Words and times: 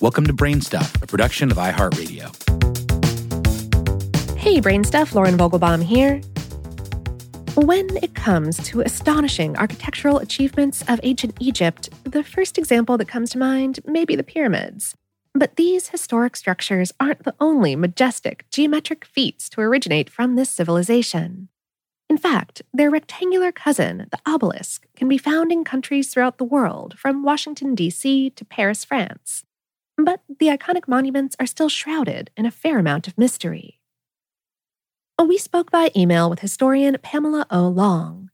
Welcome 0.00 0.26
to 0.28 0.32
Brainstuff, 0.32 1.02
a 1.02 1.06
production 1.06 1.50
of 1.50 1.58
iHeartRadio. 1.58 2.34
Hey, 4.38 4.58
Brainstuff, 4.58 5.14
Lauren 5.14 5.36
Vogelbaum 5.36 5.84
here. 5.84 6.22
When 7.54 7.94
it 7.98 8.14
comes 8.14 8.56
to 8.68 8.80
astonishing 8.80 9.58
architectural 9.58 10.16
achievements 10.16 10.82
of 10.88 11.00
ancient 11.02 11.36
Egypt, 11.38 11.90
the 12.04 12.24
first 12.24 12.56
example 12.56 12.96
that 12.96 13.08
comes 13.08 13.28
to 13.32 13.38
mind 13.38 13.80
may 13.84 14.06
be 14.06 14.16
the 14.16 14.22
pyramids. 14.22 14.94
But 15.34 15.56
these 15.56 15.88
historic 15.88 16.34
structures 16.34 16.92
aren't 16.98 17.24
the 17.24 17.34
only 17.38 17.76
majestic 17.76 18.46
geometric 18.48 19.04
feats 19.04 19.50
to 19.50 19.60
originate 19.60 20.08
from 20.08 20.34
this 20.34 20.48
civilization. 20.48 21.50
In 22.08 22.16
fact, 22.16 22.62
their 22.72 22.88
rectangular 22.88 23.52
cousin, 23.52 24.06
the 24.10 24.18
obelisk, 24.24 24.86
can 24.96 25.08
be 25.08 25.18
found 25.18 25.52
in 25.52 25.62
countries 25.62 26.08
throughout 26.08 26.38
the 26.38 26.44
world, 26.44 26.98
from 26.98 27.22
Washington, 27.22 27.74
D.C. 27.74 28.30
to 28.30 28.44
Paris, 28.46 28.82
France. 28.82 29.44
But 30.04 30.20
the 30.38 30.46
iconic 30.48 30.88
monuments 30.88 31.36
are 31.38 31.46
still 31.46 31.68
shrouded 31.68 32.30
in 32.36 32.46
a 32.46 32.50
fair 32.50 32.78
amount 32.78 33.08
of 33.08 33.18
mystery. 33.18 33.80
We 35.18 35.38
spoke 35.38 35.70
by 35.70 35.90
email 35.96 36.28
with 36.28 36.40
historian 36.40 36.96
Pamela 37.02 37.46
O. 37.50 37.68
Long. 37.68 38.30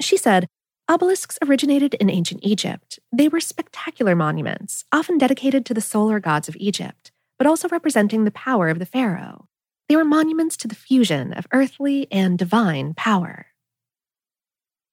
She 0.00 0.16
said, 0.16 0.46
Obelisks 0.88 1.38
originated 1.42 1.94
in 1.94 2.08
ancient 2.08 2.40
Egypt. 2.44 3.00
They 3.12 3.26
were 3.26 3.40
spectacular 3.40 4.14
monuments, 4.14 4.84
often 4.92 5.18
dedicated 5.18 5.66
to 5.66 5.74
the 5.74 5.80
solar 5.80 6.20
gods 6.20 6.48
of 6.48 6.56
Egypt, 6.60 7.10
but 7.38 7.46
also 7.46 7.68
representing 7.68 8.24
the 8.24 8.30
power 8.30 8.68
of 8.68 8.78
the 8.78 8.86
pharaoh. 8.86 9.48
They 9.88 9.96
were 9.96 10.04
monuments 10.04 10.56
to 10.58 10.68
the 10.68 10.76
fusion 10.76 11.32
of 11.32 11.46
earthly 11.52 12.06
and 12.12 12.38
divine 12.38 12.94
power. 12.94 13.46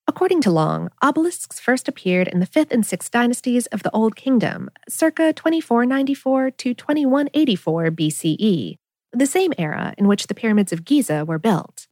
According 0.06 0.42
to 0.42 0.52
Long, 0.52 0.90
obelisks 1.02 1.62
first 1.62 1.88
appeared 1.88 2.28
in 2.28 2.42
the 2.42 2.48
5th 2.48 2.72
and 2.72 2.84
6th 2.84 3.10
dynasties 3.10 3.68
of 3.68 3.84
the 3.84 3.92
Old 3.92 4.18
Kingdom, 4.18 4.70
circa 4.90 5.32
2494 5.32 6.52
to 6.52 6.74
2184 6.74 7.92
BCE, 7.92 8.76
the 9.14 9.26
same 9.26 9.54
era 9.58 9.94
in 9.98 10.08
which 10.08 10.28
the 10.28 10.36
pyramids 10.36 10.74
of 10.74 10.84
Giza 10.84 11.24
were 11.24 11.40
built. 11.40 11.88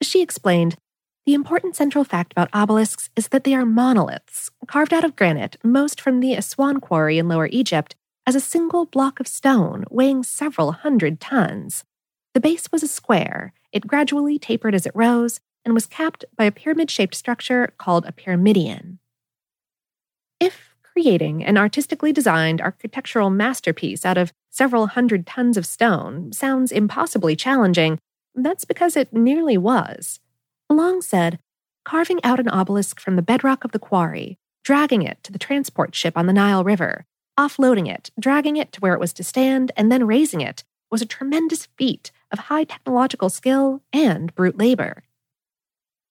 She 0.00 0.22
explained 0.22 0.76
The 1.26 1.34
important 1.34 1.76
central 1.76 2.02
fact 2.02 2.32
about 2.32 2.48
obelisks 2.54 3.10
is 3.14 3.28
that 3.28 3.44
they 3.44 3.54
are 3.54 3.66
monoliths, 3.66 4.50
carved 4.66 4.94
out 4.94 5.04
of 5.04 5.14
granite, 5.14 5.58
most 5.62 6.00
from 6.00 6.20
the 6.20 6.32
Aswan 6.32 6.80
quarry 6.80 7.18
in 7.18 7.28
Lower 7.28 7.48
Egypt, 7.52 7.94
as 8.26 8.34
a 8.34 8.40
single 8.40 8.86
block 8.86 9.20
of 9.20 9.28
stone 9.28 9.84
weighing 9.90 10.22
several 10.22 10.72
hundred 10.72 11.20
tons. 11.20 11.84
The 12.32 12.40
base 12.40 12.72
was 12.72 12.82
a 12.82 12.88
square, 12.88 13.52
it 13.70 13.86
gradually 13.86 14.38
tapered 14.38 14.74
as 14.74 14.86
it 14.86 14.92
rose, 14.94 15.40
and 15.64 15.74
was 15.74 15.86
capped 15.86 16.24
by 16.36 16.44
a 16.44 16.52
pyramid 16.52 16.90
shaped 16.90 17.14
structure 17.14 17.72
called 17.78 18.06
a 18.06 18.12
pyramidion. 18.12 18.98
If 20.38 20.74
creating 20.82 21.44
an 21.44 21.56
artistically 21.56 22.12
designed 22.12 22.60
architectural 22.60 23.30
masterpiece 23.30 24.04
out 24.04 24.18
of 24.18 24.32
several 24.50 24.88
hundred 24.88 25.26
tons 25.26 25.56
of 25.56 25.66
stone 25.66 26.32
sounds 26.32 26.72
impossibly 26.72 27.36
challenging, 27.36 27.98
that's 28.34 28.64
because 28.64 28.96
it 28.96 29.12
nearly 29.12 29.56
was. 29.56 30.20
Long 30.68 31.02
said, 31.02 31.38
carving 31.84 32.22
out 32.24 32.40
an 32.40 32.48
obelisk 32.48 33.00
from 33.00 33.16
the 33.16 33.22
bedrock 33.22 33.64
of 33.64 33.72
the 33.72 33.78
quarry, 33.78 34.38
dragging 34.64 35.02
it 35.02 35.22
to 35.24 35.32
the 35.32 35.38
transport 35.38 35.94
ship 35.94 36.16
on 36.16 36.26
the 36.26 36.32
Nile 36.32 36.64
River, 36.64 37.04
offloading 37.38 37.88
it, 37.88 38.10
dragging 38.18 38.56
it 38.56 38.72
to 38.72 38.80
where 38.80 38.94
it 38.94 39.00
was 39.00 39.12
to 39.14 39.24
stand, 39.24 39.72
and 39.76 39.90
then 39.90 40.06
raising 40.06 40.40
it 40.40 40.64
was 40.90 41.00
a 41.00 41.06
tremendous 41.06 41.66
feat 41.78 42.10
of 42.30 42.38
high 42.38 42.64
technological 42.64 43.30
skill 43.30 43.82
and 43.92 44.34
brute 44.34 44.58
labor. 44.58 45.02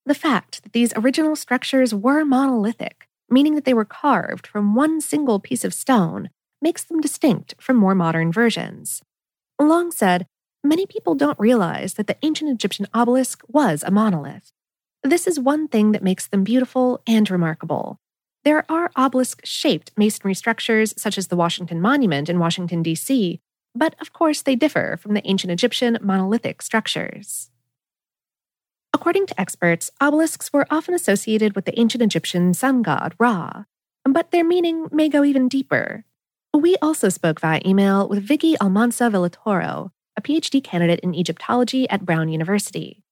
The 0.10 0.16
fact 0.16 0.64
that 0.64 0.74
these 0.74 0.92
original 0.96 1.36
structures 1.36 1.94
were 1.94 2.26
monolithic, 2.26 3.08
meaning 3.30 3.54
that 3.54 3.64
they 3.64 3.76
were 3.76 3.86
carved 3.86 4.48
from 4.48 4.74
one 4.74 5.02
single 5.02 5.40
piece 5.40 5.64
of 5.64 5.72
stone, 5.72 6.32
makes 6.64 6.84
them 6.84 7.00
distinct 7.00 7.54
from 7.60 7.76
more 7.76 7.94
modern 7.94 8.32
versions. 8.32 9.04
Long 9.62 9.92
said, 9.92 10.26
many 10.64 10.88
people 10.88 11.14
don't 11.14 11.38
realize 11.38 11.94
that 11.94 12.08
the 12.08 12.18
ancient 12.24 12.50
Egyptian 12.50 12.88
obelisk 12.92 13.44
was 13.48 13.84
a 13.84 13.92
monolith. 13.92 14.52
This 15.04 15.28
is 15.28 15.40
one 15.40 15.68
thing 15.68 15.92
that 15.92 16.02
makes 16.02 16.26
them 16.26 16.44
beautiful 16.44 17.04
and 17.06 17.30
remarkable. 17.30 18.00
There 18.44 18.66
are 18.68 18.90
obelisk 18.96 19.42
shaped 19.46 19.92
masonry 19.96 20.34
structures, 20.34 20.92
such 20.98 21.20
as 21.20 21.28
the 21.28 21.36
Washington 21.36 21.80
Monument 21.82 22.30
in 22.30 22.40
Washington, 22.40 22.82
D.C., 22.82 23.40
but 23.76 23.94
of 24.02 24.12
course 24.12 24.42
they 24.42 24.56
differ 24.56 24.98
from 25.00 25.14
the 25.14 25.28
ancient 25.28 25.52
Egyptian 25.52 26.00
monolithic 26.02 26.64
structures. 26.64 27.52
According 28.94 29.28
to 29.28 29.40
experts, 29.40 29.92
obelisks 30.02 30.52
were 30.52 30.68
often 30.70 30.94
associated 30.94 31.56
with 31.56 31.66
the 31.66 31.80
ancient 31.80 32.02
Egyptian 32.02 32.54
sun 32.54 32.82
god 32.82 33.14
Ra, 33.20 33.66
but 34.04 34.32
their 34.32 34.44
meaning 34.44 34.88
may 34.92 35.10
go 35.10 35.24
even 35.24 35.48
deeper. 35.48 36.06
We 36.54 36.76
also 36.82 37.10
spoke 37.10 37.40
via 37.40 37.62
email 37.66 38.08
with 38.08 38.24
Vicky 38.24 38.56
Almanza 38.60 39.04
Villatoro, 39.06 39.92
a 40.18 40.22
PhD 40.22 40.64
candidate 40.64 41.00
in 41.02 41.14
Egyptology 41.14 41.88
at 41.90 42.06
Brown 42.06 42.30
University. 42.30 43.04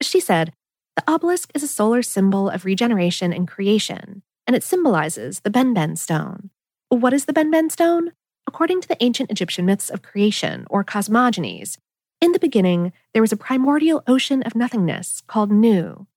She 0.00 0.20
said, 0.20 0.52
The 0.96 1.04
obelisk 1.06 1.50
is 1.54 1.62
a 1.62 1.68
solar 1.68 2.02
symbol 2.02 2.48
of 2.48 2.64
regeneration 2.64 3.32
and 3.32 3.46
creation, 3.46 4.22
and 4.46 4.56
it 4.56 4.62
symbolizes 4.62 5.40
the 5.40 5.50
Benben 5.50 5.98
stone. 5.98 6.50
What 6.88 7.12
is 7.12 7.26
the 7.26 7.32
Benben 7.32 7.70
stone? 7.70 8.12
According 8.46 8.80
to 8.80 8.88
the 8.88 9.02
ancient 9.02 9.30
Egyptian 9.30 9.66
myths 9.66 9.90
of 9.90 10.02
creation, 10.02 10.66
or 10.70 10.84
cosmogonies, 10.84 11.78
in 12.26 12.32
the 12.32 12.38
beginning 12.40 12.92
there 13.14 13.22
was 13.22 13.30
a 13.30 13.36
primordial 13.36 14.02
ocean 14.08 14.42
of 14.42 14.56
nothingness 14.56 15.22
called 15.28 15.52
Nu. 15.52 16.08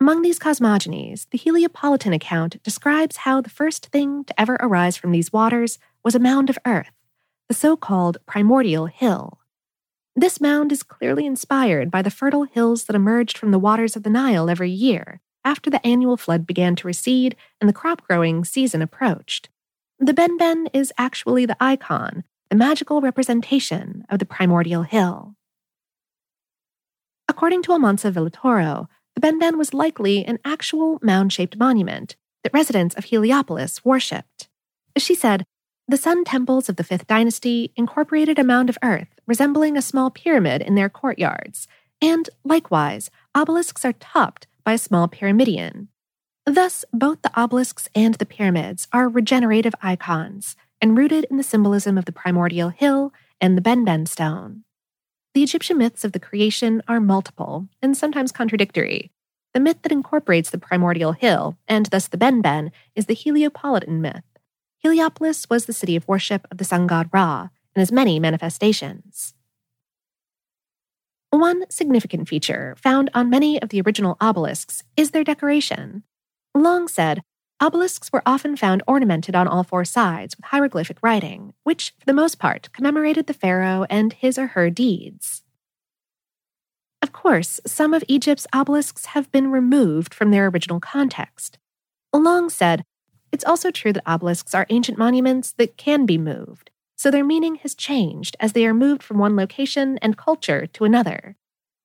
Among 0.00 0.22
these 0.22 0.40
cosmogonies, 0.40 1.28
the 1.30 1.38
Heliopolitan 1.38 2.12
account 2.12 2.60
describes 2.64 3.18
how 3.18 3.40
the 3.40 3.48
first 3.48 3.86
thing 3.86 4.24
to 4.24 4.40
ever 4.40 4.56
arise 4.58 4.96
from 4.96 5.12
these 5.12 5.32
waters 5.32 5.78
was 6.04 6.16
a 6.16 6.18
mound 6.18 6.50
of 6.50 6.58
earth, 6.66 6.90
the 7.48 7.54
so 7.54 7.76
called 7.76 8.18
primordial 8.26 8.86
hill. 8.86 9.38
This 10.16 10.40
mound 10.40 10.72
is 10.72 10.82
clearly 10.82 11.24
inspired 11.24 11.92
by 11.92 12.02
the 12.02 12.10
fertile 12.10 12.42
hills 12.42 12.86
that 12.86 12.96
emerged 12.96 13.38
from 13.38 13.52
the 13.52 13.60
waters 13.60 13.94
of 13.94 14.02
the 14.02 14.10
Nile 14.10 14.50
every 14.50 14.70
year 14.70 15.20
after 15.44 15.70
the 15.70 15.86
annual 15.86 16.16
flood 16.16 16.44
began 16.44 16.74
to 16.74 16.88
recede 16.88 17.36
and 17.60 17.68
the 17.68 17.72
crop 17.72 18.02
growing 18.08 18.44
season 18.44 18.82
approached. 18.82 19.48
The 20.00 20.12
Benben 20.12 20.66
is 20.72 20.92
actually 20.98 21.46
the 21.46 21.56
icon, 21.60 22.24
the 22.50 22.56
magical 22.56 23.00
representation 23.00 24.04
of 24.10 24.18
the 24.18 24.26
primordial 24.26 24.82
hill. 24.82 25.36
According 27.32 27.62
to 27.62 27.72
Almanza 27.72 28.12
Villatoro, 28.12 28.88
the 29.14 29.20
Benben 29.22 29.56
was 29.56 29.72
likely 29.72 30.22
an 30.22 30.38
actual 30.44 30.98
mound 31.00 31.32
shaped 31.32 31.56
monument 31.56 32.14
that 32.44 32.52
residents 32.52 32.94
of 32.94 33.04
Heliopolis 33.04 33.82
worshipped. 33.82 34.50
She 34.98 35.14
said, 35.14 35.46
The 35.88 35.96
sun 35.96 36.24
temples 36.24 36.68
of 36.68 36.76
the 36.76 36.84
Fifth 36.84 37.06
Dynasty 37.06 37.72
incorporated 37.74 38.38
a 38.38 38.44
mound 38.44 38.68
of 38.68 38.76
earth 38.82 39.18
resembling 39.26 39.78
a 39.78 39.82
small 39.82 40.10
pyramid 40.10 40.60
in 40.60 40.74
their 40.74 40.90
courtyards, 40.90 41.68
and 42.02 42.28
likewise, 42.44 43.10
obelisks 43.34 43.82
are 43.86 43.94
topped 43.94 44.46
by 44.62 44.74
a 44.74 44.78
small 44.78 45.08
pyramidion, 45.08 45.88
Thus, 46.44 46.84
both 46.92 47.22
the 47.22 47.32
obelisks 47.40 47.88
and 47.94 48.12
the 48.16 48.26
pyramids 48.26 48.88
are 48.92 49.08
regenerative 49.08 49.74
icons 49.80 50.54
and 50.82 50.98
rooted 50.98 51.24
in 51.30 51.38
the 51.38 51.42
symbolism 51.42 51.96
of 51.96 52.04
the 52.04 52.12
primordial 52.12 52.68
hill 52.68 53.14
and 53.40 53.56
the 53.56 53.62
Benben 53.62 54.06
stone. 54.06 54.64
The 55.34 55.42
Egyptian 55.42 55.78
myths 55.78 56.04
of 56.04 56.12
the 56.12 56.20
creation 56.20 56.82
are 56.86 57.00
multiple 57.00 57.66
and 57.80 57.96
sometimes 57.96 58.32
contradictory. 58.32 59.10
The 59.54 59.60
myth 59.60 59.78
that 59.82 59.92
incorporates 59.92 60.50
the 60.50 60.58
primordial 60.58 61.12
hill, 61.12 61.56
and 61.66 61.86
thus 61.86 62.06
the 62.06 62.18
Benben, 62.18 62.70
is 62.94 63.06
the 63.06 63.16
Heliopolitan 63.16 64.00
myth. 64.00 64.24
Heliopolis 64.78 65.48
was 65.48 65.64
the 65.64 65.72
city 65.72 65.96
of 65.96 66.06
worship 66.06 66.46
of 66.50 66.58
the 66.58 66.64
sun 66.64 66.86
god 66.86 67.08
Ra 67.12 67.48
and 67.74 67.80
has 67.80 67.90
many 67.90 68.20
manifestations. 68.20 69.34
One 71.30 71.64
significant 71.70 72.28
feature 72.28 72.76
found 72.78 73.08
on 73.14 73.30
many 73.30 73.60
of 73.60 73.70
the 73.70 73.80
original 73.80 74.18
obelisks 74.20 74.82
is 74.98 75.12
their 75.12 75.24
decoration. 75.24 76.02
Long 76.54 76.88
said, 76.88 77.22
obelisks 77.62 78.12
were 78.12 78.22
often 78.26 78.56
found 78.56 78.82
ornamented 78.88 79.36
on 79.36 79.46
all 79.46 79.62
four 79.62 79.84
sides 79.84 80.36
with 80.36 80.46
hieroglyphic 80.46 80.98
writing, 81.00 81.54
which, 81.62 81.94
for 81.98 82.04
the 82.04 82.12
most 82.12 82.40
part, 82.40 82.68
commemorated 82.72 83.28
the 83.28 83.34
pharaoh 83.34 83.86
and 83.88 84.14
his 84.14 84.36
or 84.36 84.48
her 84.48 84.68
deeds. 84.68 85.44
Of 87.00 87.12
course, 87.12 87.60
some 87.64 87.94
of 87.94 88.04
Egypt's 88.08 88.48
obelisks 88.52 89.06
have 89.06 89.30
been 89.30 89.50
removed 89.50 90.12
from 90.12 90.30
their 90.30 90.48
original 90.48 90.80
context. 90.80 91.58
Long 92.12 92.50
said, 92.50 92.84
it's 93.30 93.44
also 93.44 93.70
true 93.70 93.92
that 93.92 94.06
obelisks 94.06 94.54
are 94.54 94.66
ancient 94.68 94.98
monuments 94.98 95.52
that 95.52 95.76
can 95.76 96.04
be 96.04 96.18
moved, 96.18 96.70
so 96.96 97.10
their 97.10 97.24
meaning 97.24 97.56
has 97.56 97.74
changed 97.74 98.36
as 98.40 98.52
they 98.52 98.66
are 98.66 98.74
moved 98.74 99.02
from 99.02 99.18
one 99.18 99.36
location 99.36 99.98
and 100.02 100.18
culture 100.18 100.66
to 100.66 100.84
another. 100.84 101.36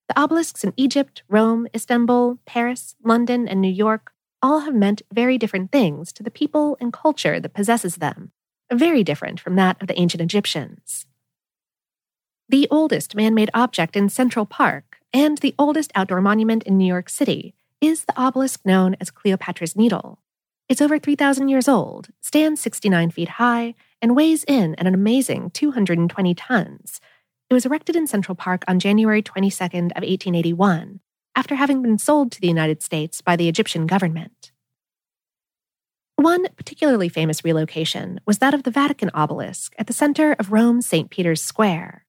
The 0.10 0.20
obelisks 0.20 0.64
in 0.64 0.74
Egypt, 0.76 1.24
Rome, 1.30 1.68
Istanbul, 1.74 2.40
Paris, 2.46 2.96
London, 3.04 3.48
and 3.48 3.62
New 3.62 3.72
York 3.72 4.12
all 4.42 4.62
have 4.62 4.76
meant 4.76 5.02
very 5.12 5.38
different 5.38 5.72
things 5.72 6.14
to 6.14 6.24
the 6.24 6.32
people 6.32 6.78
and 6.80 6.94
culture 6.94 7.40
that 7.40 7.54
possesses 7.54 7.96
them, 7.96 8.32
very 8.72 9.04
different 9.04 9.40
from 9.40 9.56
that 9.56 9.82
of 9.82 9.88
the 9.88 10.00
ancient 10.00 10.22
Egyptians. 10.22 11.06
The 12.50 12.68
oldest 12.72 13.16
man 13.16 13.34
made 13.34 13.50
object 13.54 13.96
in 13.96 14.10
Central 14.10 14.46
Park 14.46 15.00
and 15.14 15.38
the 15.40 15.56
oldest 15.60 15.92
outdoor 15.96 16.22
monument 16.22 16.64
in 16.64 16.78
New 16.78 16.86
York 16.86 17.10
City 17.10 17.54
is 17.82 18.06
the 18.06 18.20
obelisk 18.20 18.66
known 18.66 18.96
as 19.00 19.12
Cleopatra's 19.12 19.76
Needle. 19.76 20.20
It's 20.70 20.82
over 20.82 21.00
3,000 21.00 21.48
years 21.50 21.68
old, 21.68 22.10
stands 22.22 22.62
69 22.62 23.12
feet 23.12 23.30
high, 23.30 23.74
and 24.02 24.16
weighs 24.16 24.44
in 24.44 24.76
at 24.76 24.86
an 24.86 24.94
amazing 24.94 25.50
220 25.52 26.36
tons. 26.36 27.00
It 27.50 27.54
was 27.54 27.66
erected 27.66 27.96
in 27.96 28.08
Central 28.08 28.36
Park 28.36 28.64
on 28.68 28.80
January 28.80 29.22
22nd 29.22 29.92
of 29.92 30.04
1881, 30.04 31.00
after 31.38 31.54
having 31.54 31.84
been 31.84 32.00
sold 32.00 32.32
to 32.32 32.42
the 32.42 32.48
United 32.48 32.82
States 32.82 33.22
by 33.22 33.36
the 33.36 33.48
Egyptian 33.48 33.86
government. 33.86 34.52
One 36.16 36.48
particularly 36.58 37.10
famous 37.10 37.44
relocation 37.46 38.20
was 38.26 38.40
that 38.40 38.56
of 38.56 38.64
the 38.64 38.72
Vatican 38.72 39.12
obelisk 39.14 39.76
at 39.78 39.86
the 39.86 39.94
center 39.94 40.36
of 40.40 40.52
Rome's 40.52 40.88
St. 40.88 41.12
Peter's 41.12 41.44
Square. 41.44 42.08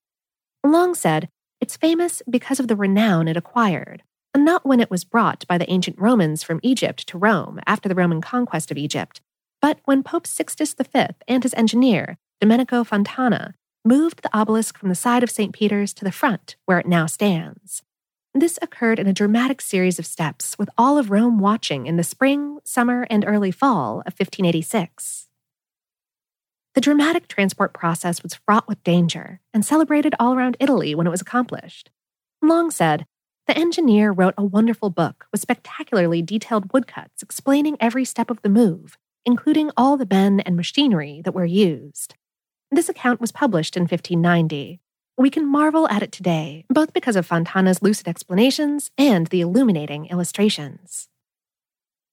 Long 0.64 0.94
said 0.94 1.28
it's 1.60 1.76
famous 1.76 2.22
because 2.28 2.58
of 2.58 2.68
the 2.68 2.76
renown 2.76 3.28
it 3.28 3.36
acquired, 3.36 4.02
and 4.32 4.46
not 4.46 4.64
when 4.64 4.80
it 4.80 4.90
was 4.90 5.04
brought 5.04 5.46
by 5.46 5.58
the 5.58 5.70
ancient 5.70 6.00
Romans 6.00 6.42
from 6.42 6.60
Egypt 6.62 7.06
to 7.08 7.18
Rome 7.18 7.60
after 7.66 7.86
the 7.86 7.94
Roman 7.94 8.22
conquest 8.22 8.70
of 8.70 8.78
Egypt, 8.78 9.20
but 9.60 9.78
when 9.84 10.02
Pope 10.02 10.26
Sixtus 10.26 10.72
V 10.72 11.08
and 11.26 11.42
his 11.42 11.52
engineer, 11.52 12.16
Domenico 12.40 12.82
Fontana, 12.82 13.54
moved 13.84 14.22
the 14.22 14.34
obelisk 14.34 14.78
from 14.78 14.88
the 14.88 14.94
side 14.94 15.22
of 15.22 15.30
St. 15.30 15.52
Peter's 15.52 15.92
to 15.92 16.04
the 16.04 16.12
front, 16.12 16.56
where 16.64 16.78
it 16.78 16.86
now 16.86 17.04
stands. 17.04 17.82
This 18.40 18.56
occurred 18.62 19.00
in 19.00 19.08
a 19.08 19.12
dramatic 19.12 19.60
series 19.60 19.98
of 19.98 20.06
steps, 20.06 20.56
with 20.60 20.70
all 20.78 20.96
of 20.96 21.10
Rome 21.10 21.40
watching 21.40 21.86
in 21.86 21.96
the 21.96 22.04
spring, 22.04 22.60
summer, 22.62 23.04
and 23.10 23.24
early 23.26 23.50
fall 23.50 23.98
of 24.06 24.14
1586. 24.14 25.26
The 26.74 26.80
dramatic 26.80 27.26
transport 27.26 27.74
process 27.74 28.22
was 28.22 28.38
fraught 28.46 28.68
with 28.68 28.84
danger 28.84 29.40
and 29.52 29.64
celebrated 29.64 30.14
all 30.20 30.34
around 30.34 30.56
Italy 30.60 30.94
when 30.94 31.04
it 31.04 31.10
was 31.10 31.20
accomplished. 31.20 31.90
Long 32.40 32.70
said, 32.70 33.06
the 33.48 33.58
engineer 33.58 34.12
wrote 34.12 34.34
a 34.38 34.44
wonderful 34.44 34.90
book 34.90 35.26
with 35.32 35.40
spectacularly 35.40 36.22
detailed 36.22 36.72
woodcuts 36.72 37.24
explaining 37.24 37.76
every 37.80 38.04
step 38.04 38.30
of 38.30 38.40
the 38.42 38.48
move, 38.48 38.96
including 39.26 39.72
all 39.76 39.96
the 39.96 40.06
men 40.08 40.38
and 40.38 40.54
machinery 40.54 41.22
that 41.24 41.34
were 41.34 41.44
used. 41.44 42.14
This 42.70 42.88
account 42.88 43.20
was 43.20 43.32
published 43.32 43.76
in 43.76 43.82
1590. 43.82 44.78
We 45.18 45.30
can 45.30 45.50
marvel 45.50 45.88
at 45.88 46.04
it 46.04 46.12
today, 46.12 46.64
both 46.70 46.92
because 46.92 47.16
of 47.16 47.26
Fontana's 47.26 47.82
lucid 47.82 48.06
explanations 48.06 48.92
and 48.96 49.26
the 49.26 49.40
illuminating 49.40 50.06
illustrations. 50.06 51.08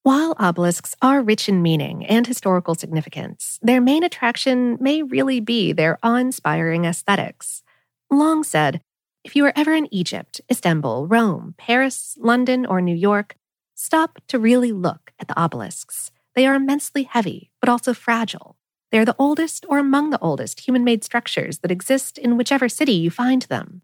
While 0.02 0.36
obelisks 0.40 0.96
are 1.04 1.22
rich 1.22 1.48
in 1.48 1.62
meaning 1.62 2.04
and 2.08 2.26
historical 2.26 2.74
significance, 2.74 3.60
their 3.62 3.80
main 3.80 4.04
attraction 4.04 4.80
may 4.82 5.04
really 5.04 5.40
be 5.40 5.72
their 5.72 6.00
awe 6.02 6.16
inspiring 6.16 6.86
aesthetics. 6.86 7.62
Long 8.10 8.44
said, 8.44 8.82
if 9.24 9.36
you 9.36 9.46
are 9.46 9.54
ever 9.56 9.76
in 9.76 9.88
Egypt, 9.94 10.42
Istanbul, 10.50 11.06
Rome, 11.06 11.54
Paris, 11.60 12.18
London, 12.20 12.66
or 12.66 12.82
New 12.82 12.96
York, 12.96 13.36
stop 13.76 14.18
to 14.30 14.40
really 14.40 14.72
look 14.72 15.14
at 15.20 15.28
the 15.28 15.40
obelisks. 15.40 16.10
They 16.34 16.48
are 16.48 16.56
immensely 16.56 17.04
heavy, 17.04 17.52
but 17.60 17.70
also 17.70 17.94
fragile. 17.94 18.58
They 18.92 19.00
are 19.00 19.06
the 19.06 19.16
oldest 19.20 19.66
or 19.68 19.78
among 19.78 20.10
the 20.10 20.20
oldest 20.20 20.62
human 20.62 20.84
made 20.84 21.04
structures 21.04 21.60
that 21.60 21.72
exist 21.72 22.18
in 22.18 22.38
whichever 22.38 22.70
city 22.70 22.94
you 22.94 23.12
find 23.12 23.44
them. 23.44 23.82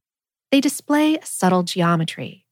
They 0.51 0.61
display 0.61 1.15
a 1.15 1.25
subtle 1.25 1.63
geometry. 1.63 2.45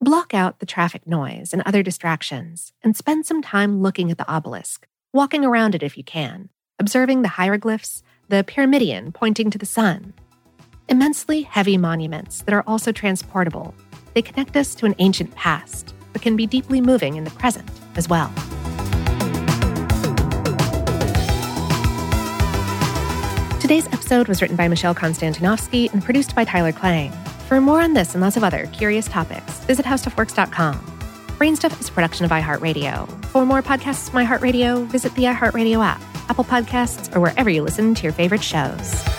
Block 0.00 0.34
out 0.34 0.60
the 0.60 0.66
traffic 0.66 1.06
noise 1.06 1.52
and 1.52 1.62
other 1.62 1.82
distractions 1.82 2.72
and 2.82 2.96
spend 2.96 3.26
some 3.26 3.42
time 3.42 3.80
looking 3.80 4.10
at 4.10 4.18
the 4.18 4.30
obelisk, 4.30 4.86
walking 5.12 5.44
around 5.44 5.74
it 5.74 5.82
if 5.82 5.96
you 5.96 6.04
can, 6.04 6.50
observing 6.78 7.22
the 7.22 7.28
hieroglyphs, 7.28 8.02
the 8.28 8.44
pyramidion 8.44 9.12
pointing 9.12 9.50
to 9.50 9.58
the 9.58 9.66
sun, 9.66 10.12
Immensely 10.90 11.42
heavy 11.42 11.76
monuments 11.76 12.40
that 12.42 12.54
are 12.54 12.64
also 12.66 12.92
transportable. 12.92 13.74
They 14.14 14.22
connect 14.22 14.56
us 14.56 14.74
to 14.76 14.86
an 14.86 14.94
ancient 14.98 15.34
past, 15.34 15.94
but 16.14 16.22
can 16.22 16.34
be 16.34 16.46
deeply 16.46 16.80
moving 16.80 17.16
in 17.16 17.24
the 17.24 17.30
present 17.32 17.68
as 17.94 18.08
well. 18.08 18.32
Today's 23.60 23.88
episode 23.88 24.28
was 24.28 24.40
written 24.40 24.56
by 24.56 24.68
Michelle 24.68 24.94
Konstantinovsky 24.94 25.92
and 25.92 26.02
produced 26.02 26.34
by 26.36 26.44
Tyler 26.44 26.70
Klang. 26.70 27.10
For 27.48 27.60
more 27.60 27.80
on 27.80 27.92
this 27.92 28.14
and 28.14 28.22
lots 28.22 28.36
of 28.36 28.44
other 28.44 28.66
curious 28.68 29.08
topics, 29.08 29.58
visit 29.64 29.84
howstuffworks.com. 29.84 30.76
Brainstuff 31.38 31.80
is 31.80 31.88
a 31.88 31.92
production 31.92 32.24
of 32.24 32.30
iHeartRadio. 32.30 33.08
For 33.26 33.44
more 33.44 33.60
podcasts 33.60 34.10
from 34.10 34.24
iHeartRadio, 34.24 34.86
visit 34.86 35.12
the 35.16 35.24
iHeartRadio 35.24 35.84
app, 35.84 36.00
Apple 36.30 36.44
Podcasts, 36.44 37.14
or 37.16 37.20
wherever 37.20 37.50
you 37.50 37.62
listen 37.62 37.96
to 37.96 38.02
your 38.04 38.12
favorite 38.12 38.44
shows. 38.44 39.17